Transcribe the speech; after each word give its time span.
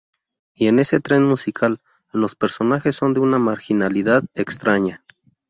Y 0.55 0.65
en 0.65 0.79
ese 0.79 0.99
tren 0.99 1.23
musical 1.25 1.79
los 2.11 2.33
personajes 2.35 2.95
son 2.95 3.13
de 3.13 3.19
una 3.19 3.37
marginalidad 3.37 4.23
extraña. 4.33 5.03